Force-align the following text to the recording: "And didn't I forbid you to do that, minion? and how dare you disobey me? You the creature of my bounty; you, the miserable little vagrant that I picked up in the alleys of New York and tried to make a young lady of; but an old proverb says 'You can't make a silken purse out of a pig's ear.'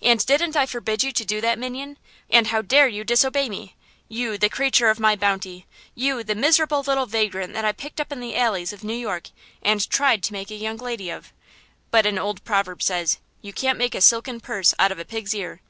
"And 0.00 0.24
didn't 0.24 0.56
I 0.56 0.64
forbid 0.64 1.02
you 1.02 1.12
to 1.12 1.22
do 1.22 1.42
that, 1.42 1.58
minion? 1.58 1.98
and 2.30 2.46
how 2.46 2.62
dare 2.62 2.88
you 2.88 3.04
disobey 3.04 3.50
me? 3.50 3.76
You 4.08 4.38
the 4.38 4.48
creature 4.48 4.88
of 4.88 4.98
my 4.98 5.14
bounty; 5.16 5.66
you, 5.94 6.24
the 6.24 6.34
miserable 6.34 6.80
little 6.80 7.04
vagrant 7.04 7.52
that 7.52 7.62
I 7.66 7.72
picked 7.72 8.00
up 8.00 8.10
in 8.10 8.20
the 8.20 8.36
alleys 8.36 8.72
of 8.72 8.82
New 8.84 8.96
York 8.96 9.28
and 9.60 9.86
tried 9.90 10.22
to 10.22 10.32
make 10.32 10.50
a 10.50 10.54
young 10.54 10.78
lady 10.78 11.10
of; 11.10 11.30
but 11.90 12.06
an 12.06 12.18
old 12.18 12.42
proverb 12.42 12.82
says 12.82 13.18
'You 13.42 13.52
can't 13.52 13.76
make 13.76 13.94
a 13.94 14.00
silken 14.00 14.40
purse 14.40 14.72
out 14.78 14.92
of 14.92 14.98
a 14.98 15.04
pig's 15.04 15.34
ear.' 15.34 15.60